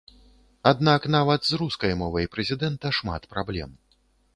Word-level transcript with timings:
Аднак 0.71 1.01
нават 1.17 1.45
з 1.49 1.61
рускай 1.63 1.95
мовай 2.03 2.31
прэзідэнта 2.37 2.87
шмат 3.03 3.33
праблем. 3.37 3.83